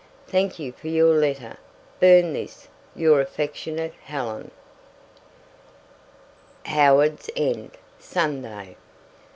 [0.25, 1.57] Thank you for your letter.
[1.99, 2.67] Burn this.
[2.95, 4.49] Your affectionate Helen
[6.65, 8.77] HOWARDS END, SUNDAY.